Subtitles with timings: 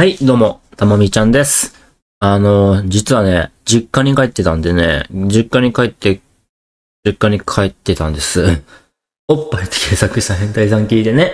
[0.00, 1.74] はい、どうも、たまみちゃんです。
[2.20, 6.22] あの、実はね、実家に帰ってたんでね、実家に帰って、
[7.04, 8.62] 実家に帰ってたんです。
[9.28, 11.32] おっぱいって検索した変態さん聞いてね。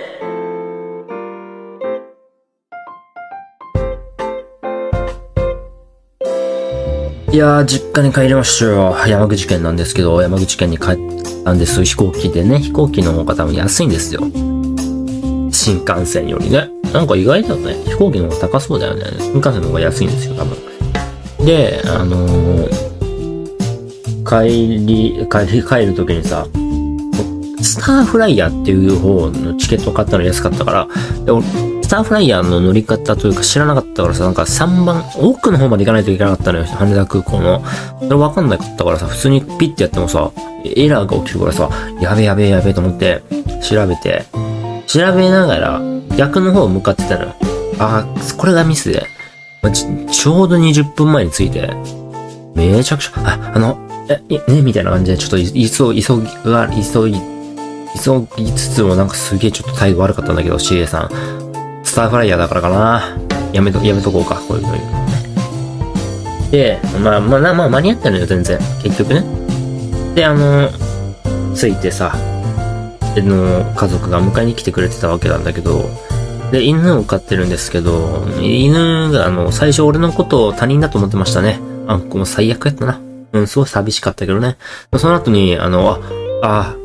[7.32, 8.96] いやー、実家に帰りましたよ。
[9.06, 10.98] 山口県なんですけど、山口県に帰っ
[11.44, 11.84] たんです。
[11.84, 14.55] 飛行機でね、飛行機の方が多分安いんですよ。
[15.66, 16.70] 新幹線よりね。
[16.92, 17.74] なんか意外だよね。
[17.86, 19.02] 飛行機の方が高そうだよね。
[19.18, 20.56] 新幹線の方が安いんですよ、多分。
[21.44, 22.96] で、あのー
[24.28, 26.46] 帰り、帰り、帰るときにさ、
[27.62, 30.88] スターフライヤーっていう方のチケットを買ったら安かったから、
[31.24, 31.44] で俺
[31.82, 37.62] スターフライヤーの乗り方というか知らなかったからさ、なんか3番、奥の方まで行かないといけなかったのよ、羽田空港の。
[38.00, 40.30] それ分かんなかったからさ、普通にピッてやってもさ、
[40.64, 43.22] エラーが起きるからさ、やべやべやべと思って、
[43.62, 44.24] 調べて、
[44.86, 45.80] 調べながら
[46.16, 47.34] 逆の方向かってたのよ。
[47.78, 49.06] ああ、これがミスで。
[49.62, 51.70] まあちちょうど20分前に着いて、
[52.54, 53.78] めちゃくちゃ、あ、あの、
[54.08, 57.20] え、えね、みたいな感じで、ちょっとい、いそう、急ぎが、急ぎ、
[58.02, 61.10] 急ぎつつもなんかすげえちょっと態度悪かったんだけど、CA さん。
[61.84, 63.18] スターフライヤーだからかな。
[63.52, 65.16] やめと、やめとこうか、こういうの言うのね。
[66.50, 68.58] で、まあ、まあ、まあ、間に合ったのよ、全然。
[68.82, 69.24] 結局ね。
[70.14, 70.70] で、あの、
[71.54, 72.14] 着いてさ、
[73.22, 75.88] の家族が迎えに来てくれてたわけなんだけど、
[76.52, 81.60] で、犬を飼ってるんですけど、犬があの、最初俺のことを他人だと思ってましたね。
[81.86, 83.00] あ、もう最悪やったな。
[83.32, 84.56] うん、すごい寂しかったけどね。
[84.96, 86.00] その後に、あの、あ、
[86.42, 86.76] あ、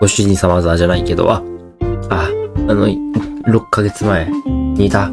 [0.00, 1.42] ご主人様だじゃないけど、あ、
[2.08, 2.28] あ、
[2.68, 5.10] あの、6ヶ月前にいた、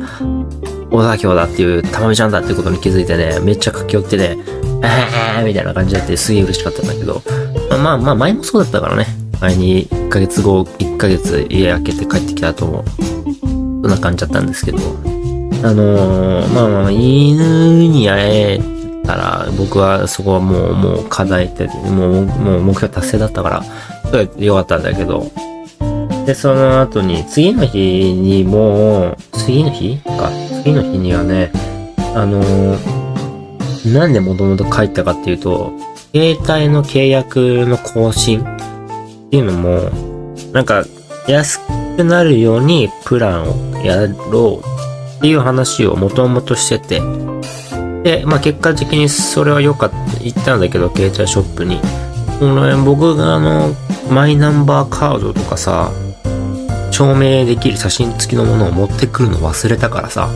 [0.91, 4.37] 小田京だっていう、たまみちゃんだってことに気づいてね、めっちゃ駆け寄ってね、
[4.83, 7.21] えーみたいな感じになってすげえ嬉しかったんだけど、
[7.81, 9.05] まあまあ前もそうだったからね。
[9.39, 12.83] 前にヶ月後、1ヶ月家開けて帰ってきた後も、
[13.41, 14.77] そんな感じだったんですけど、
[15.63, 18.59] あのーまあまあ、犬に会え
[19.05, 23.63] たら、僕はそこはもう、もう課題って、もう、もう目標達成だったから、
[24.09, 25.31] それ良かったんだけど、
[26.25, 29.97] で、その後に、次の日にもう、次の日？
[29.97, 30.29] か、
[30.63, 31.51] 次の日にはね、
[32.15, 33.01] あのー
[33.85, 35.71] なんでもともと帰ったかっていうと、
[36.13, 38.45] 携帯の契約の更新っ
[39.31, 40.10] ていうのも、
[40.53, 40.85] なんか、
[41.27, 41.59] 安
[41.95, 47.01] くなるようにプランをやろうっていう話をもともとしてて、
[48.03, 51.79] で、まあ結果的にそれは良かった、言ったんだけど、携帯ショップに。
[52.39, 53.75] この僕があの、
[54.09, 55.91] マイナンバーカードとかさ、
[56.91, 60.29] 証明できる写真付きのものを持ってくるの忘れたからさ、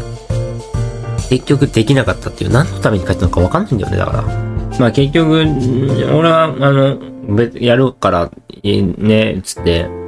[1.30, 4.22] 結局できなかったっていう、何のために書いたのかわかんないんだよね、だから。
[4.80, 6.98] まあ結局、ん俺は、あの、
[7.36, 8.30] 別やるから、
[8.64, 10.05] ね、つって。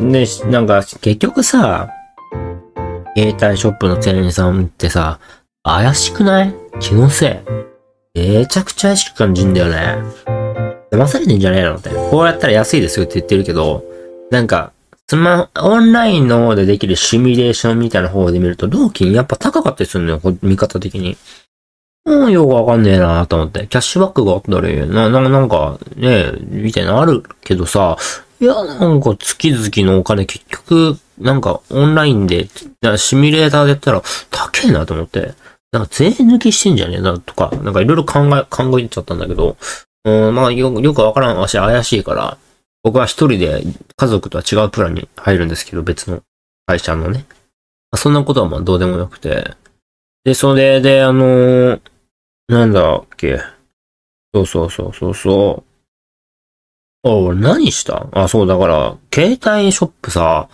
[0.00, 1.90] で、なんか、結局さ、
[3.16, 5.18] 携帯ショップの店員さんってさ、
[5.64, 6.54] 怪しくない？
[6.80, 7.42] 気のせ
[8.14, 8.18] い。
[8.18, 9.98] めちゃくちゃ怪しく感じんだよね。
[10.92, 11.90] 騙されてんじゃねえのって。
[11.90, 13.84] こうやったら安いですよって言ってるけど、
[14.30, 14.72] なんか、
[15.08, 21.16] スマ、オンラインの方でできるシミュレーションみたいな方で見ると、料金やっぱ高かったりするのよ、見方的に。
[22.04, 23.66] うん、よくわかんねえなと思って。
[23.66, 27.96] キャッシュバックがあったり、な、ななんか、ねみたいなのあるけどさ、
[28.40, 32.48] いや、なんか月々のお金結局、なんかオンラインで、
[32.96, 35.34] シミュレーターでやったら高えなと思って。
[35.70, 39.56] なんか税抜きしてんじゃねえなとか、なんかいろいろ考え、考えちゃったんだけど、
[40.04, 41.36] うん、まあよよくわからん。
[41.36, 42.38] 私怪しいから、
[42.82, 43.62] 僕は一人で
[43.96, 46.22] 家族とは違うプランに入るんですけど、別の
[46.64, 47.26] 会社のね。
[47.90, 49.54] まあそんなことはまあどうでもよくて。
[50.24, 51.80] で、それで、あのー
[52.48, 53.42] なんだっけ。
[54.34, 55.67] そうそうそうそうそう。
[57.12, 60.48] あ、俺何したあ、そう、だから、携帯ショップさ、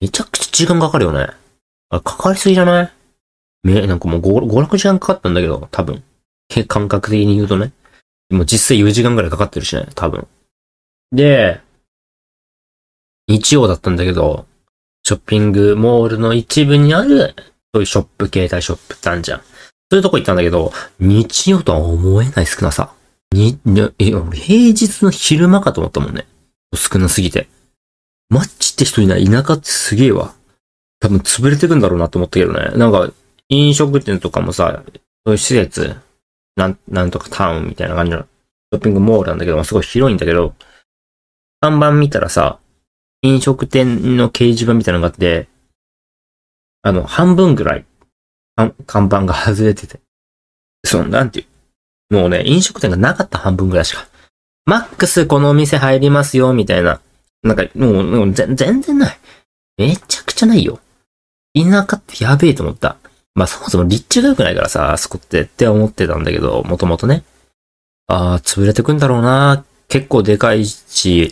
[0.00, 1.28] めちゃくちゃ時間かかるよね。
[1.88, 2.92] あ、かかりすぎじゃない？
[3.62, 6.02] め、なんかもう5、5、6時間かかったんだけど、多分。
[6.68, 7.72] 感覚的に言うとね。
[8.30, 10.26] もう実際4時間ぐらいかかってるしね、多分。
[11.12, 11.60] で、
[13.28, 14.46] 日曜だったんだけど、
[15.04, 17.34] ショッピングモールの一部にある、
[17.74, 19.40] そういうショップ、携帯ショップってあるじゃん。
[19.40, 19.46] そ
[19.92, 22.92] ういうとこ行ったんだけど、日曜とは思えない少なさ。
[23.36, 23.58] に、
[23.98, 24.22] え、平
[24.72, 26.26] 日の昼間かと思ったもんね。
[26.74, 27.48] 少なすぎて。
[28.28, 30.34] マッチって人いない田舎ってすげえわ。
[30.98, 32.76] 多分潰れてくんだろうなと思ったけどね。
[32.76, 33.12] なんか、
[33.48, 34.92] 飲食店とかもさ、そ
[35.26, 35.94] ういう施設、
[36.56, 40.54] なん、なんとかタウンみたいな感じのショッピングモールなんだけど、すごい広いんだけど、
[41.60, 42.58] 看板見たらさ、
[43.22, 45.48] 飲食店の掲示板みたいなのがあって、
[46.82, 47.84] あの、半分ぐらい、
[48.86, 50.00] 看板が外れてて。
[50.84, 51.46] そう、なんていう。
[52.10, 54.06] もうね、飲食店がなかった半分ぐらいしか。
[54.64, 57.00] マックスこのお店入りますよ、みたいな。
[57.42, 59.18] なんか、もう、もう全然ない。
[59.78, 60.80] めちゃくちゃないよ。
[61.54, 62.96] 田舎ってやべえと思った。
[63.34, 67.22] まあそもそも立地が良くないからさ、あそこってって思ってたんだけど、もともとね。
[68.06, 69.64] ああ、潰れてくんだろうな。
[69.88, 71.30] 結構でかいし、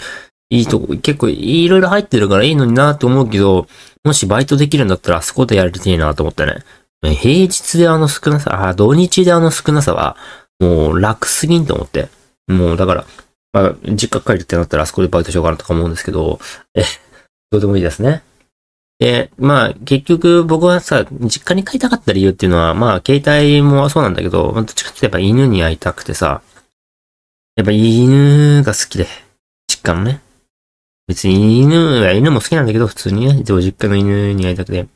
[0.51, 3.67] いいとこ、結構いろいろ入ってるからいいのになって思うけど、
[4.05, 6.63] もしバイトできるんだったらあそこでやりていいなと思ってね。
[7.03, 10.17] 平日であの少なさ、あ、土日であの少なさは、
[10.61, 12.09] もう楽すぎんと思って。
[12.47, 13.07] もうだから、
[13.53, 16.39] まあ、実家帰るってなったらあそこでバイトしようかなとか思うんですけど、
[16.75, 16.83] え、
[17.51, 18.23] どうでもいいですね。
[18.99, 26.43] で、まあ、結局僕はさ、実家に帰りたかった理由っていうのは、まあ、携帯もそうなんだけど、どっちかっていうとやっぱ犬に会いたくてさ、
[27.57, 29.07] やっぱ犬が好きで、
[29.69, 30.21] 実家のね。
[31.07, 34.87] 別に犬は犬も好きなんだけど、普通にね、でも実家の犬に会いたくて。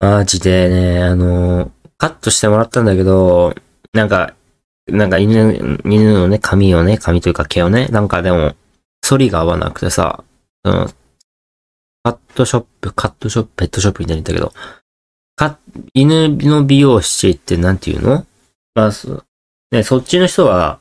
[0.00, 3.54] マジでね、あの、カットしてもらったんだけど、
[3.94, 4.34] なんか、
[4.86, 8.54] なんか犬、犬のね、髪をね、髪というか毛をね、なんかでも、
[9.08, 10.22] 反りが合わなくてさ、
[10.64, 10.86] うん、
[12.02, 14.52] カットショップ、カットショップ、ペットショップみたいに言ったけど、
[15.36, 15.58] か、
[15.94, 18.26] 犬の美容師ってなんて言うの？
[18.74, 18.90] まあ、
[19.70, 20.78] ね、そっちの人は、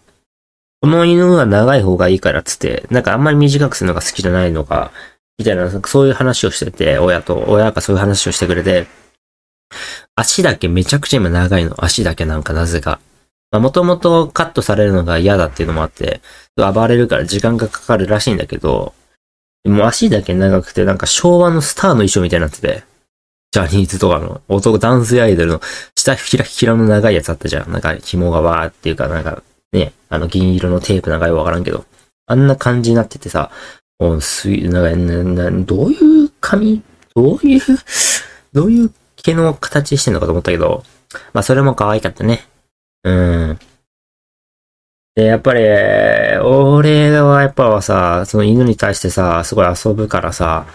[0.81, 4.91] この犬は長い方がいいからっつって、なんかあんまり短くするのが好きじゃないのか、
[5.37, 8.87] みたいな、そういう話をしてて、親と、親がそういう話をしてくれて、
[10.15, 11.83] 足だけめちゃくちゃ今長いの。
[11.83, 12.99] 足だけなんかなぜか。
[13.51, 16.21] まあもともとカットされるのが嫌だっていうのもあって、
[16.55, 18.93] 暴れるから時間がかかるらしいんだけど、
[19.65, 22.83] もう足だけ長くてなんか昭和のスターの衣装みたいになってて、
[23.51, 25.61] ジャニーズとかの男男性アイドルの
[25.95, 27.71] 下ひらひらの長いやつあったじゃん。
[27.71, 31.85] なんか紐がわーっていうかなんかね、あの銀色のテープ長いわからんけど、
[32.25, 33.51] あんな感じになっててさ、
[33.99, 36.81] もうすい、なんか、な、な、どういう髪
[37.15, 37.61] どういう、
[38.53, 38.91] どういう
[39.23, 40.83] 毛の形してんのかと思ったけど、
[41.33, 42.45] まあそれも可愛かったね。
[43.03, 43.59] うん。
[45.15, 45.61] で、やっぱり、
[46.39, 50.65] 俺はやっぱさ、その犬に対してさ、すごい遊ぶからさ、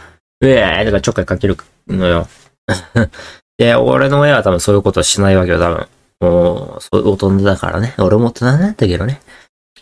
[0.41, 1.56] うえーとかちょっかいかける
[1.89, 2.29] のよ。
[3.59, 5.89] で、俺の親は多分そういうことしないわけよ、多分。
[6.21, 7.95] もう、そう、大人だからね。
[7.99, 9.21] 俺も大人なんだけどね。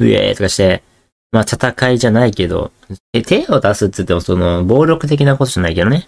[0.01, 0.83] うえーとかして、
[1.33, 2.73] まあ戦いじゃないけど、
[3.27, 6.07] 手を出すって言ってもその、暴力的なことじゃないけどね。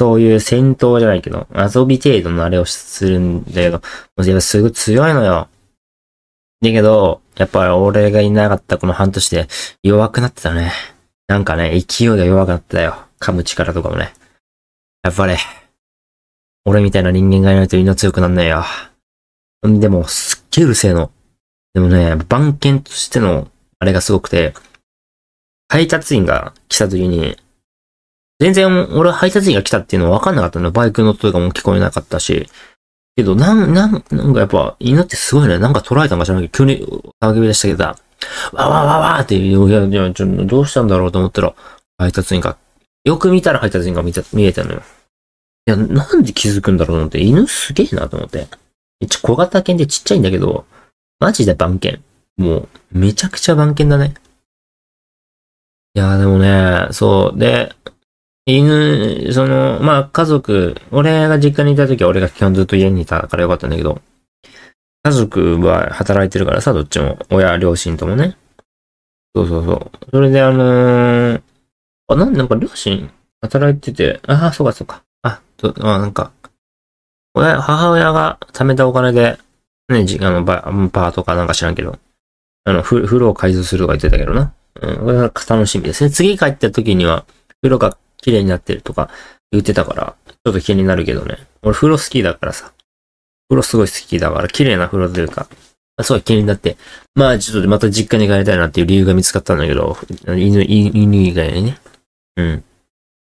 [0.00, 3.82] そういう戦闘じゃないけど、遊び程度のあれをするんだけど、
[4.16, 5.46] もうすごい強いのよ。
[6.62, 9.46] だけど、やっぱり俺がいなかったこの半年で
[9.82, 10.72] 弱くなってたね。
[11.28, 12.96] なんかね、勢いが弱くなってたよ。
[13.20, 14.14] 噛む力とかもね。
[15.02, 15.34] やっぱり、
[16.64, 18.64] 俺みたいな人間がいないと犬強くなんないよ。
[19.62, 21.12] でも、すっげえうるせえの。
[21.74, 23.48] でもね、番犬としての、
[23.78, 24.54] あれがすごくて、
[25.68, 27.36] 配達員が来た時に、
[28.40, 30.72] 全然俺配達員が来たっていうのは分かんなかったの。
[30.72, 32.48] バイクの音とかも聞こえなかったし。
[33.14, 35.58] けど、なん、なん、なんかやっぱ犬ってすごいね。
[35.58, 36.86] なんか捉えたんか知らないけど、急に
[37.22, 37.96] 叫び出したけどさ、
[38.52, 41.54] わわわわっていう、いや、いや、ちょ、どうしたんだろうと思ったら、
[41.98, 42.56] 配達員が、
[43.04, 44.82] よく見たら配達員が見た、見えたのよ。
[45.66, 48.46] いや、なんで気づくんだろうと思って、犬すげえなと思って。
[49.00, 50.64] 一応小型犬でちっちゃいんだけど、
[51.18, 52.02] マジで番犬。
[52.38, 54.14] もう、めちゃくちゃ番犬だね。
[55.94, 57.38] いやでもね、そう。
[57.38, 57.74] で、
[58.56, 64.00] 犬、その、まあ家族、俺が実家にいた時は俺が基本ずっと家にいたからよかったんだけど、
[65.02, 67.18] 家族は働いてるからさ、どっちも。
[67.30, 68.36] 親、両親ともね。
[69.34, 69.90] そうそうそう。
[70.10, 71.42] それであのー、
[72.08, 73.10] あ、なん、なんか両親
[73.40, 75.02] 働いてて、ああ、そうかそうか。
[75.22, 76.32] あ、と、あ、なんか、
[77.34, 79.38] 親、母親が貯めたお金で、
[79.88, 81.98] ね、じ、あの、バ、パーとかなんか知らんけど、
[82.64, 84.52] あの、風呂を改造するとか言ってたけどな。
[84.82, 86.10] うん、これが楽しみですね。
[86.10, 87.24] 次帰った時には、
[87.62, 89.10] 風呂が綺麗になってるとか
[89.52, 91.38] 言ってたから、ちょっと気になるけどね。
[91.62, 92.72] 俺風呂好きだからさ。
[93.48, 95.48] 風呂すごい好きだから、綺麗な風呂というか、
[96.02, 96.76] すごい気になって、
[97.14, 99.96] まあちょっとまた実家に帰りたいなっていう理由が見つかったんだけど、
[100.26, 101.78] 犬、犬以外にね。
[102.36, 102.64] うん。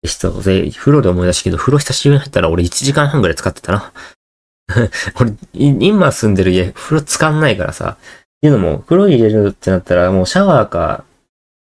[0.07, 3.93] そう、で、風呂で思い出したけど、風呂久しぶりに入ったら俺1時間半ぐらい使ってたな。
[5.21, 7.97] 俺、今住んでる家、風呂使んないからさ。
[8.01, 8.05] っ
[8.41, 11.05] ていうのも、風呂入れるってなったら、もうシャワーか、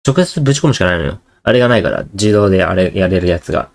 [0.06, 1.20] 直接ぶち込むしかないのよ。
[1.48, 3.70] あれがないから、自動であれ、やれるやつが。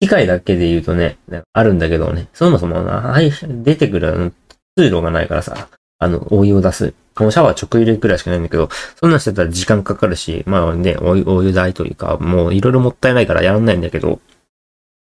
[0.00, 1.16] 機械だけで言うとね、
[1.54, 3.32] あるんだけどね、そもそもな、はい、
[3.64, 4.34] 出てくる
[4.76, 5.68] 通路がないからさ、
[5.98, 6.92] あの、お湯を出す。
[7.18, 8.68] もうシャワー直入れくらいしかないんだけど、
[9.00, 14.20] そんなんしてたら時間かかるし、まあね、お湯代というか、もういろいろもったいないからやらないんだけど、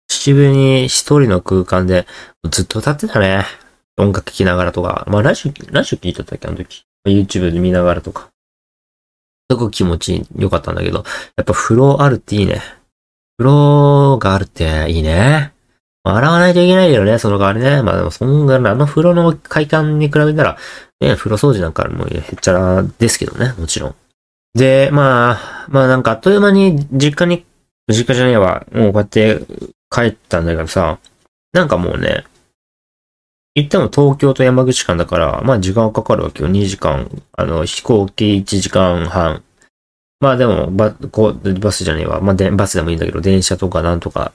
[0.08, 2.06] 久しぶりに一人の空間で
[2.50, 3.44] ずっと歌ってたね。
[3.98, 5.04] 音楽聴きながらとか。
[5.08, 6.84] まあラジオ、ラジオ聞いてたっけあの時。
[7.06, 8.30] YouTube で見ながらとか。
[9.50, 11.04] すごく気持ち良かったんだけど、
[11.36, 12.62] やっぱ風呂あるっていいね。
[13.38, 15.52] 風呂があるっていいね。
[16.04, 17.82] 洗わないといけないよね、その代わりね。
[17.82, 20.58] まあでもそんな、あの風呂の快感に比べたら、
[21.00, 23.94] ね、風呂掃除なんかもうへっちゃらですけどね、もちろん。
[24.54, 27.44] で、まあ、まあなんかあっという間に実家に、
[27.88, 29.40] 実家じゃねえわ、もうこうやって
[29.90, 30.98] 帰ったんだけどさ、
[31.52, 32.24] なんかもうね、
[33.58, 36.48] 言っても東京と山口間だから、まあ時間はかかるわけよ。
[36.48, 39.42] 2時間、あの、飛行機1時間半。
[40.20, 42.20] まあでも、バこうバスじゃねえわ。
[42.20, 44.32] まあでバスでもいいんだけど、電車とかなんとか、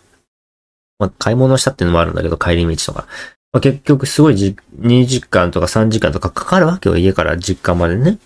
[1.00, 3.08] まあ買い物したっていうのもあるんだけど、帰り道とか。
[3.54, 6.98] まあ、結局すごいじ2時間とか3時間とかかかるわけよ。
[6.98, 8.18] 家から実家までね。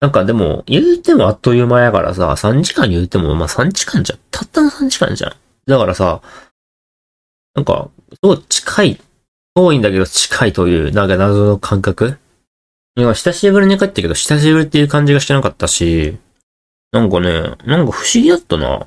[0.00, 4.18] なんかでも、言うてもあっという間やからさ、3時間言うても、まあ3時間じゃん。
[4.30, 5.32] たったの3時間じゃん。
[5.66, 6.20] だからさ、
[7.54, 9.00] なんか、すごい近い、
[9.54, 12.18] 遠いんだけど近いという、なんか謎の感覚
[12.96, 16.16] いや、久しぶりに帰ったけど、久しぶりっていう感じがしてなかったし、
[16.92, 18.86] なんかね、なんか不思議だったな。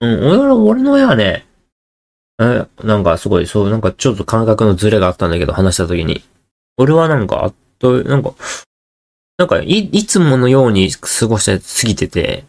[0.00, 1.46] うん、俺の、俺の親はね、
[2.40, 6.24] え、なんかすごい、そう、なんかちょっと感覚のズレがあったんだけど、話した時に。
[6.76, 8.34] 俺はなんか、あっと、なんか、
[9.38, 12.44] なんかい、いつものように過ごして過ぎてて、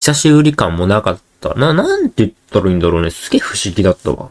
[0.00, 1.54] 久しぶり感もなかった。
[1.54, 3.10] な、なんて言ったらいいんだろうね。
[3.10, 4.30] すげえ不思議だったわ。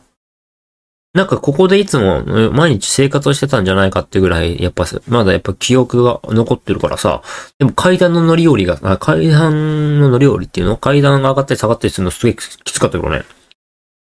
[1.13, 7.21] なんかここでいつも毎日生活をしてたんじゃないかってぐらい、やっぱまだやっぱ記憶が残ってるからさ、
[7.59, 13.23] でも階段の乗り降りが、あ階段の乗り降りっていうの階段が上がったり下がったりするのすげえきつかったけどね。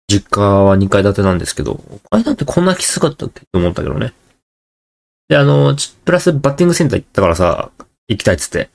[0.09, 1.79] 実家は2階建てなんですけど、
[2.09, 4.13] 階段ってこんなきつかったっけって思ったけどね。
[5.29, 7.71] で、あの、プラスバッティングセンター行ったからさ、
[8.09, 8.69] 行きたいっつって。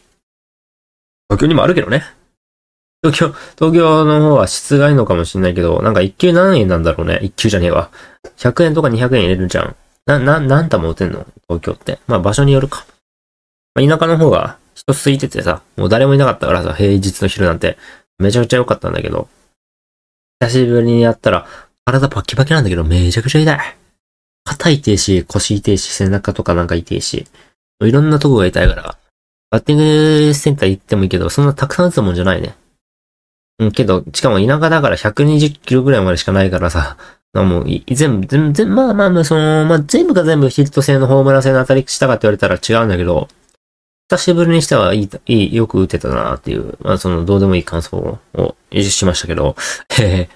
[1.29, 2.05] 東京にもあるけどね。
[3.05, 7.21] 東京、東京の方は質がいいのかもしれないけど、なんか1級何円なんだろうね。
[7.23, 7.91] 1級じゃねえわ。
[8.39, 9.77] 100円とか200円入れるじゃん。
[10.07, 11.27] な、な、何玉打てんの？
[11.47, 11.99] 東京って。
[12.07, 12.87] まあ場所によるか。
[13.75, 17.77] まあ、田舎の方が人空いててさ、もう誰もいなかったからさ、平日の昼なんて、
[18.19, 19.29] めちゃくちゃ良かったんだけど、
[20.41, 21.47] 久しぶりにやったら、
[21.85, 23.77] 体パキパキなんだけど、めちゃくちゃ痛い。
[24.45, 27.27] 肩痛いし、腰痛いし、背中とかなんか痛いし、
[27.83, 28.97] いろんなとこが痛いから、
[29.51, 32.55] バッティングセンター行ってもいいけど、そんなたくさん打つもんじゃないね。
[33.59, 36.97] うん、けど、しかも田舎だから120キロぐらいまでしかないからさ、
[37.35, 43.29] もう、全部、全部、全まあまあまあ、その、まあ全部が全部ヒット性のホームラン性の当たりしたかって言われたら違うんだけど、
[44.09, 47.97] 久しぶりにしてはいい、いい、よく打てたなっていう、まあその、どうでもいい感想
[48.35, 49.57] をしましたけど、
[49.99, 50.25] へへ。
[50.27, 50.31] す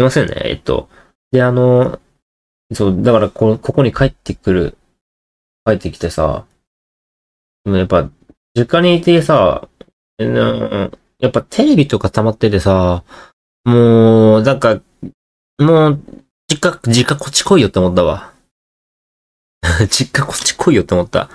[0.00, 0.88] いませんね、えっと。
[1.32, 1.98] で、あの、
[2.74, 4.76] そう、だからこ、ここに帰ってくる、
[5.64, 6.44] 帰ってきてさ、
[7.64, 8.10] やっぱ、
[8.54, 9.68] 実家にいてさ、
[11.20, 13.04] やっぱテレビとか溜まっててさ、
[13.64, 14.80] もう、なんか、
[15.58, 16.00] もう、
[16.48, 18.32] 実家、実家こっち来いよって思ったわ。
[19.88, 21.28] 実家こっち来いよって思った。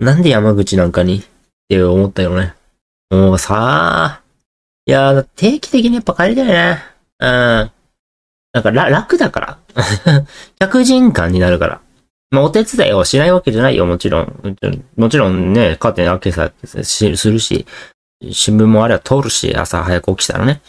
[0.00, 1.18] なんで山口なんかに？
[1.18, 1.22] っ
[1.68, 2.54] て思ったよね。
[3.10, 4.22] もうさあ
[4.86, 6.78] いや、定期的にやっぱ帰りたいね。
[7.20, 7.28] うん。
[7.28, 9.58] なんから楽だから。
[10.58, 11.80] 客人感になるから。
[12.30, 14.56] まあ、お手伝いをしないわけじゃないよ、もちろん。
[14.96, 16.50] もちろんね、カーテン開けさ
[16.82, 17.66] するし、
[18.30, 20.60] 新聞もあれは通るし、朝早く起きたらね。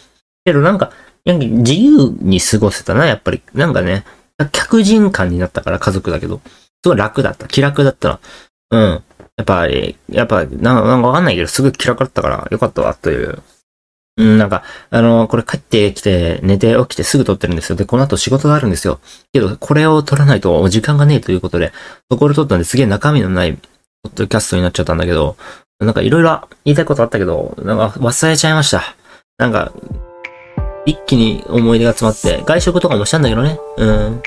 [0.45, 0.91] けどなんか、
[1.25, 3.41] なんか自由に過ごせたな、やっぱり。
[3.53, 4.03] なんかね、
[4.51, 6.41] 客人感になったから家族だけど、
[6.83, 7.47] すごい楽だった。
[7.47, 8.19] 気楽だったな。
[8.71, 9.03] うん。
[9.37, 13.41] やっぱり、やっぱ、なんかなんかわかんないけど、すごい気楽だったから、よかったわ、という。
[14.17, 17.75] うん、なんか、あの、これ帰ってきて、寝て起きてすぐ撮ってるんですよ。
[17.75, 18.99] で、この後仕事があるんですよ。
[19.31, 21.71] けど、これを撮らないと時間がねえということで、
[22.11, 25.35] そこで撮ったんですげえ中身のない、ポッドキャストになっちゃったんだけど、
[25.79, 28.95] なんかいろいろ言いたいことあったけど、なんか忘れちゃいました。
[29.37, 29.71] なんか、
[30.85, 33.59] 一気に思い出が詰まって、外食とかもしたんだけどね。
[33.77, 34.21] うん。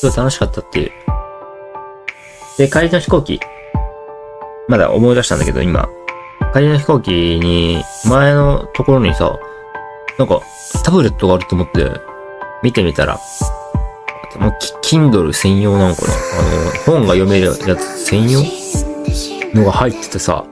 [0.00, 0.92] すごい楽しかったっていう。
[2.58, 3.40] で、帰りの飛行機。
[4.68, 5.88] まだ思い出したんだけど、今。
[6.52, 9.38] 帰りの飛行機に、前のところにさ、
[10.18, 10.40] なんか、
[10.84, 11.90] タブレットがあると思って、
[12.62, 13.18] 見てみたら、
[14.38, 16.16] もう、キ Kindle 専用なのかなあ
[16.86, 18.42] の、本が読めるやつ専用
[19.54, 20.44] のが入っててさ、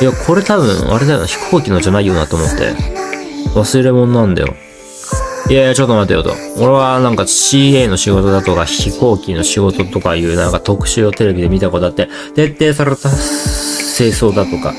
[0.00, 2.74] いや、これ多分、あれだよな、飛行機のじゃないよなと思って。
[3.54, 4.54] 忘れ物なんだよ。
[5.48, 6.34] いやいや、ちょっと待ってよと。
[6.58, 14.74] 俺はなんか CA の仕事だとか飛行機の仕事とかいうなんか特集をテレビで見たことあって、徹底された清掃だとか、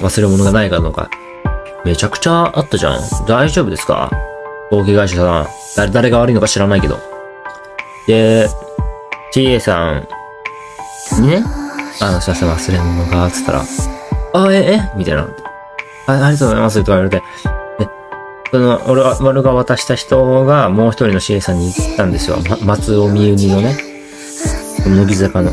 [0.00, 1.10] 忘れ物がないかとか、
[1.84, 3.00] めちゃくちゃあったじゃん。
[3.26, 4.10] 大丈夫ですか？
[4.70, 5.48] 飛行機会社さん。
[5.76, 6.98] 誰、誰が悪いのか知らないけど。
[8.06, 8.48] で、
[9.34, 10.08] CA さん
[11.20, 11.44] にね、
[12.00, 13.64] あの、すいません、忘れ物が、つったら、
[14.34, 14.90] あ、え、え？
[14.96, 15.22] みたいな。
[16.06, 17.22] あありがとうございます、と言われて。
[17.78, 17.88] で、
[18.50, 22.38] その、俺が、俺が渡した人がもう一人の CA さんに言ったんですよ。
[22.50, 23.76] ま、松尾美由のね。
[24.84, 25.52] 乃木坂の。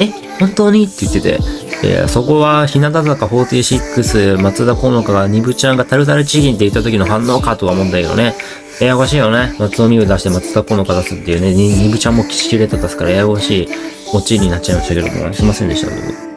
[0.00, 0.84] え、本当に？
[0.84, 1.38] って言ってて。
[1.80, 8.34] で、そこは、日向坂46、松田好花が、ニブちゃんがタルタルチキンって言った時の反応かとは思うんだけどね。
[8.80, 9.54] ややこしいよね。
[9.58, 13.68] 松尾美優出して松田好花出すっていうね、ニブちゃんもキレてたですから、ややこしい
[14.14, 15.84] オチになっちゃいましたけども、すいませんでし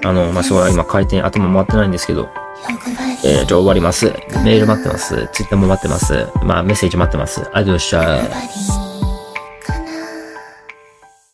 [0.01, 0.10] た。
[0.10, 2.30] あの、まあ、すごい今回転、頭回ってないんですけど、
[3.24, 4.08] えー、じゃあ終わります。
[4.44, 5.30] メール待ってます。
[5.34, 6.28] ツイッターも待ってます。
[6.44, 7.42] まあ、メッセージ待ってます。
[7.42, 8.16] ありがとうござ
[8.48, 8.81] い